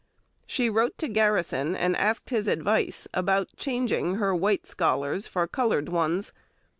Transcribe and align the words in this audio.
She 0.47 0.67
wrote 0.67 0.97
to 0.97 1.07
Garrison 1.07 1.75
and 1.75 1.95
asked 1.95 2.31
his 2.31 2.47
advice 2.47 3.07
about 3.13 3.55
changing 3.55 4.15
her 4.15 4.33
white 4.33 4.65
scholars 4.65 5.27
for 5.27 5.45
coloured 5.45 5.89
ones. 5.89 6.33